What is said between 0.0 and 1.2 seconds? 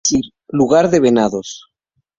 Es decir, ""lugar de